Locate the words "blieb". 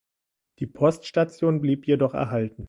1.61-1.85